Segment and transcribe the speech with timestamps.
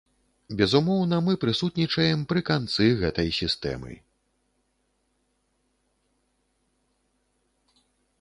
[0.59, 3.93] Безумоўна, мы прысутнічаем пры канцы гэтай сістэмы.